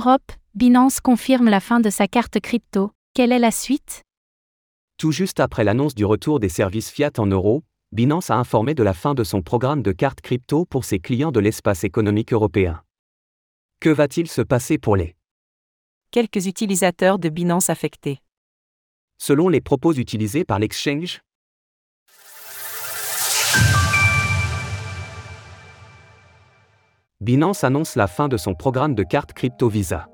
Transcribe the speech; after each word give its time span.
Europe, 0.00 0.32
Binance 0.54 0.98
confirme 1.00 1.50
la 1.50 1.60
fin 1.60 1.78
de 1.78 1.90
sa 1.90 2.08
carte 2.08 2.40
crypto. 2.40 2.90
Quelle 3.12 3.32
est 3.32 3.38
la 3.38 3.50
suite? 3.50 4.00
Tout 4.96 5.12
juste 5.12 5.40
après 5.40 5.62
l'annonce 5.62 5.94
du 5.94 6.06
retour 6.06 6.40
des 6.40 6.48
services 6.48 6.90
fiat 6.90 7.10
en 7.18 7.26
euros, 7.26 7.64
Binance 7.92 8.30
a 8.30 8.36
informé 8.36 8.74
de 8.74 8.82
la 8.82 8.94
fin 8.94 9.12
de 9.12 9.24
son 9.24 9.42
programme 9.42 9.82
de 9.82 9.92
carte 9.92 10.22
crypto 10.22 10.64
pour 10.64 10.86
ses 10.86 11.00
clients 11.00 11.32
de 11.32 11.40
l'espace 11.40 11.84
économique 11.84 12.32
européen. 12.32 12.82
Que 13.78 13.90
va-t-il 13.90 14.26
se 14.26 14.40
passer 14.40 14.78
pour 14.78 14.96
les 14.96 15.16
Quelques 16.10 16.46
utilisateurs 16.46 17.18
de 17.18 17.28
Binance 17.28 17.68
affectés. 17.68 18.22
Selon 19.18 19.50
les 19.50 19.60
propos 19.60 19.92
utilisés 19.92 20.46
par 20.46 20.60
l'exchange, 20.60 21.20
Binance 27.30 27.62
annonce 27.62 27.94
la 27.94 28.08
fin 28.08 28.26
de 28.26 28.36
son 28.36 28.56
programme 28.56 28.96
de 28.96 29.04
carte 29.04 29.34
crypto 29.34 29.68
Visa. 29.68 30.08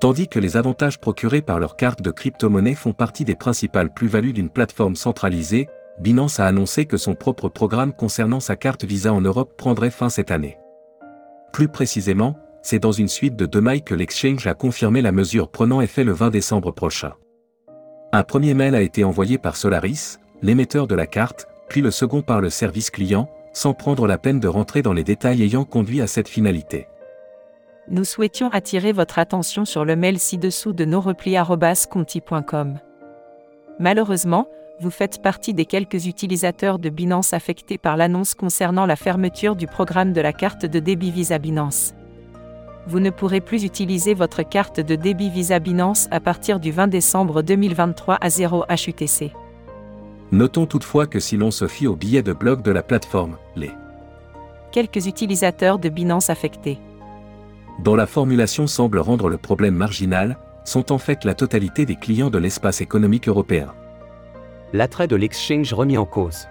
Tandis 0.00 0.26
que 0.26 0.40
les 0.40 0.56
avantages 0.56 0.98
procurés 0.98 1.40
par 1.40 1.60
leurs 1.60 1.76
cartes 1.76 2.02
de 2.02 2.10
crypto-monnaie 2.10 2.74
font 2.74 2.92
partie 2.92 3.24
des 3.24 3.36
principales 3.36 3.94
plus-values 3.94 4.32
d'une 4.32 4.50
plateforme 4.50 4.96
centralisée, 4.96 5.68
Binance 6.00 6.40
a 6.40 6.46
annoncé 6.48 6.84
que 6.84 6.96
son 6.96 7.14
propre 7.14 7.48
programme 7.48 7.92
concernant 7.92 8.40
sa 8.40 8.56
carte 8.56 8.84
Visa 8.84 9.12
en 9.12 9.20
Europe 9.20 9.56
prendrait 9.56 9.92
fin 9.92 10.08
cette 10.08 10.32
année. 10.32 10.58
Plus 11.52 11.68
précisément, 11.68 12.36
c'est 12.60 12.80
dans 12.80 12.90
une 12.90 13.06
suite 13.06 13.36
de 13.36 13.46
deux 13.46 13.60
mails 13.60 13.84
que 13.84 13.94
l'exchange 13.94 14.48
a 14.48 14.54
confirmé 14.54 15.02
la 15.02 15.12
mesure 15.12 15.48
prenant 15.48 15.80
effet 15.80 16.02
le 16.02 16.10
20 16.10 16.30
décembre 16.30 16.72
prochain. 16.72 17.12
Un 18.12 18.24
premier 18.24 18.54
mail 18.54 18.74
a 18.74 18.82
été 18.82 19.04
envoyé 19.04 19.38
par 19.38 19.54
Solaris, 19.54 20.18
l'émetteur 20.42 20.88
de 20.88 20.96
la 20.96 21.06
carte, 21.06 21.46
puis 21.68 21.82
le 21.82 21.92
second 21.92 22.22
par 22.22 22.40
le 22.40 22.50
service 22.50 22.90
client, 22.90 23.30
sans 23.56 23.72
prendre 23.72 24.06
la 24.06 24.18
peine 24.18 24.38
de 24.38 24.48
rentrer 24.48 24.82
dans 24.82 24.92
les 24.92 25.02
détails 25.02 25.42
ayant 25.42 25.64
conduit 25.64 26.02
à 26.02 26.06
cette 26.06 26.28
finalité. 26.28 26.88
Nous 27.88 28.04
souhaitions 28.04 28.50
attirer 28.50 28.92
votre 28.92 29.18
attention 29.18 29.64
sur 29.64 29.86
le 29.86 29.96
mail 29.96 30.18
ci-dessous 30.18 30.74
de 30.74 30.84
nos. 30.84 31.02
Malheureusement, 33.78 34.46
vous 34.80 34.90
faites 34.90 35.22
partie 35.22 35.54
des 35.54 35.64
quelques 35.64 36.04
utilisateurs 36.04 36.78
de 36.78 36.90
Binance 36.90 37.32
affectés 37.32 37.78
par 37.78 37.96
l'annonce 37.96 38.34
concernant 38.34 38.84
la 38.84 38.96
fermeture 38.96 39.56
du 39.56 39.66
programme 39.66 40.12
de 40.12 40.20
la 40.20 40.34
carte 40.34 40.66
de 40.66 40.78
débit 40.78 41.10
Visa 41.10 41.38
Binance. 41.38 41.94
Vous 42.86 43.00
ne 43.00 43.08
pourrez 43.08 43.40
plus 43.40 43.64
utiliser 43.64 44.12
votre 44.12 44.42
carte 44.42 44.80
de 44.80 44.96
débit 44.96 45.30
Visa 45.30 45.60
Binance 45.60 46.08
à 46.10 46.20
partir 46.20 46.60
du 46.60 46.72
20 46.72 46.88
décembre 46.88 47.40
2023 47.40 48.18
à 48.20 48.28
0 48.28 48.66
HUTC. 48.68 49.32
Notons 50.32 50.66
toutefois 50.66 51.06
que 51.06 51.20
si 51.20 51.36
l'on 51.36 51.50
se 51.50 51.68
fie 51.68 51.86
au 51.86 51.96
billet 51.96 52.22
de 52.22 52.32
blog 52.32 52.62
de 52.62 52.70
la 52.70 52.82
plateforme, 52.82 53.36
les 53.54 53.70
Quelques 54.72 55.06
utilisateurs 55.06 55.78
de 55.78 55.88
Binance 55.88 56.30
affectés 56.30 56.78
dont 57.78 57.94
la 57.94 58.06
formulation 58.06 58.66
semble 58.66 58.98
rendre 58.98 59.28
le 59.28 59.36
problème 59.36 59.74
marginal, 59.74 60.38
sont 60.64 60.92
en 60.92 60.98
fait 60.98 61.24
la 61.24 61.34
totalité 61.34 61.86
des 61.86 61.96
clients 61.96 62.30
de 62.30 62.38
l'espace 62.38 62.80
économique 62.80 63.28
européen. 63.28 63.72
L'attrait 64.72 65.08
de 65.08 65.16
l'exchange 65.16 65.72
remis 65.72 65.98
en 65.98 66.06
cause. 66.06 66.48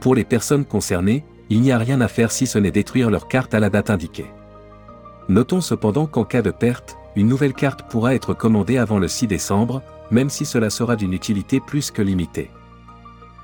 Pour 0.00 0.14
les 0.14 0.24
personnes 0.24 0.64
concernées, 0.64 1.24
il 1.50 1.60
n'y 1.60 1.72
a 1.72 1.78
rien 1.78 2.00
à 2.00 2.08
faire 2.08 2.32
si 2.32 2.46
ce 2.46 2.58
n'est 2.58 2.70
détruire 2.70 3.10
leur 3.10 3.28
carte 3.28 3.54
à 3.54 3.60
la 3.60 3.70
date 3.70 3.90
indiquée. 3.90 4.30
Notons 5.28 5.60
cependant 5.60 6.06
qu'en 6.06 6.24
cas 6.24 6.42
de 6.42 6.50
perte, 6.50 6.96
une 7.16 7.28
nouvelle 7.28 7.52
carte 7.52 7.82
pourra 7.90 8.14
être 8.14 8.34
commandée 8.34 8.78
avant 8.78 8.98
le 8.98 9.08
6 9.08 9.26
décembre, 9.26 9.82
même 10.10 10.30
si 10.30 10.46
cela 10.46 10.70
sera 10.70 10.96
d'une 10.96 11.12
utilité 11.12 11.60
plus 11.60 11.90
que 11.90 12.02
limitée. 12.02 12.50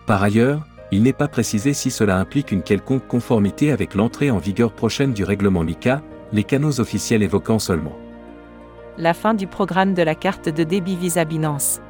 Par 0.06 0.22
ailleurs, 0.22 0.62
il 0.92 1.02
n'est 1.02 1.12
pas 1.12 1.28
précisé 1.28 1.72
si 1.72 1.90
cela 1.90 2.16
implique 2.16 2.52
une 2.52 2.62
quelconque 2.62 3.06
conformité 3.08 3.72
avec 3.72 3.94
l'entrée 3.94 4.30
en 4.30 4.38
vigueur 4.38 4.72
prochaine 4.72 5.12
du 5.12 5.24
règlement 5.24 5.64
MICA, 5.64 6.00
les 6.32 6.44
canaux 6.44 6.80
officiels 6.80 7.22
évoquant 7.22 7.58
seulement 7.58 7.96
la 8.98 9.14
fin 9.14 9.34
du 9.34 9.46
programme 9.46 9.94
de 9.94 10.02
la 10.02 10.14
carte 10.14 10.48
de 10.48 10.64
débit 10.64 10.96
Visa 10.96 11.24
Binance. 11.24 11.80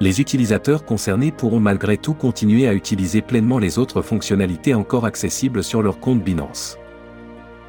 Les 0.00 0.20
utilisateurs 0.20 0.84
concernés 0.84 1.32
pourront 1.32 1.60
malgré 1.60 1.96
tout 1.96 2.14
continuer 2.14 2.66
à 2.68 2.74
utiliser 2.74 3.22
pleinement 3.22 3.58
les 3.58 3.78
autres 3.78 4.02
fonctionnalités 4.02 4.74
encore 4.74 5.04
accessibles 5.04 5.62
sur 5.62 5.82
leur 5.82 6.00
compte 6.00 6.22
Binance. 6.22 6.78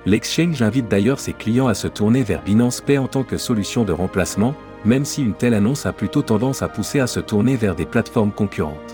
L'exchange 0.06 0.62
invite 0.62 0.90
d'ailleurs 0.90 1.20
ses 1.20 1.34
clients 1.34 1.68
à 1.68 1.74
se 1.74 1.88
tourner 1.88 2.24
vers 2.24 2.44
Binance 2.44 2.82
Pay 2.82 2.98
en 2.98 3.08
tant 3.08 3.24
que 3.24 3.38
solution 3.38 3.86
de 3.86 3.94
remplacement, 3.94 4.56
même 4.84 5.06
si 5.06 5.24
une 5.24 5.34
telle 5.34 5.54
annonce 5.54 5.86
a 5.86 5.94
plutôt 5.94 6.22
tendance 6.22 6.62
à 6.62 6.68
pousser 6.68 7.00
à 7.00 7.08
se 7.08 7.20
tourner 7.20 7.56
vers 7.56 7.76
des 7.76 7.86
plateformes 7.86 8.32
concurrentes. 8.32 8.93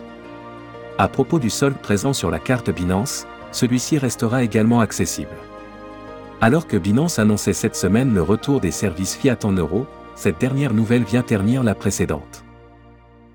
À 0.99 1.07
propos 1.07 1.39
du 1.39 1.49
solde 1.49 1.77
présent 1.77 2.11
sur 2.11 2.29
la 2.29 2.39
carte 2.39 2.69
Binance, 2.69 3.25
celui-ci 3.53 3.97
restera 3.97 4.43
également 4.43 4.81
accessible. 4.81 5.31
Alors 6.41 6.67
que 6.67 6.75
Binance 6.75 7.19
annonçait 7.19 7.53
cette 7.53 7.77
semaine 7.77 8.13
le 8.13 8.21
retour 8.21 8.59
des 8.59 8.71
services 8.71 9.15
fiat 9.15 9.37
en 9.45 9.53
euros, 9.53 9.87
cette 10.15 10.41
dernière 10.41 10.73
nouvelle 10.73 11.05
vient 11.05 11.21
ternir 11.21 11.63
la 11.63 11.73
précédente. 11.73 12.43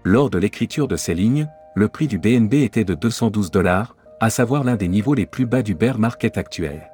Lors 0.05 0.29
de 0.29 0.37
l'écriture 0.37 0.89
de 0.89 0.97
ces 0.97 1.15
lignes, 1.15 1.49
le 1.75 1.89
prix 1.89 2.07
du 2.07 2.19
BNB 2.19 2.53
était 2.53 2.85
de 2.85 2.93
212 2.93 3.51
dollars, 3.51 3.97
à 4.21 4.29
savoir 4.29 4.63
l'un 4.63 4.77
des 4.77 4.89
niveaux 4.89 5.15
les 5.15 5.25
plus 5.25 5.47
bas 5.47 5.63
du 5.63 5.75
bear 5.75 5.99
market 5.99 6.37
actuel. 6.37 6.91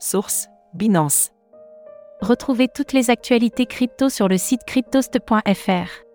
Source 0.00 0.48
Binance. 0.74 1.30
Retrouvez 2.20 2.66
toutes 2.66 2.92
les 2.92 3.10
actualités 3.10 3.66
crypto 3.66 4.08
sur 4.08 4.26
le 4.26 4.38
site 4.38 4.64
cryptost.fr. 4.66 6.08